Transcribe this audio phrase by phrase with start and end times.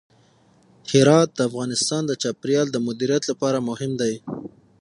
[0.91, 4.13] هرات د افغانستان د چاپیریال د مدیریت لپاره مهم دي.